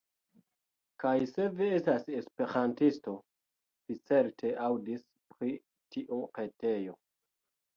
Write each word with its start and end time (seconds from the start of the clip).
Kaj 1.03 1.11
se 1.31 1.43
vi 1.59 1.67
estas 1.79 2.09
Esperantisto, 2.21 3.13
vi 3.91 3.99
certe 4.13 4.55
aŭdis 4.69 5.05
pri 5.35 5.55
tiu 5.97 6.23
retejo. 6.41 6.99